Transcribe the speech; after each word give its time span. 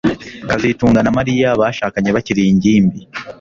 kazitunga 0.49 0.99
na 1.03 1.11
Mariya 1.17 1.49
bashakanye 1.59 2.09
bakiri 2.15 2.41
ingimbi 2.51 2.99